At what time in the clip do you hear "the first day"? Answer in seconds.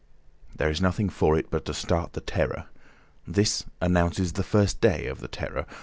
4.33-5.05